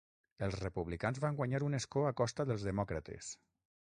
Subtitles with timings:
[0.45, 3.33] Els republicans van guanyar un escó a costa dels demòcrates.